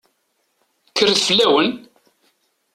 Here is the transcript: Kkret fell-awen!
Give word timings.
Kkret 0.89 1.21
fell-awen! 1.27 1.69